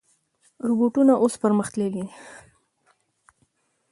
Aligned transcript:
روباټونه 0.67 1.13
اوس 1.21 1.33
پرمختللي 1.41 1.87
دي. 1.95 2.05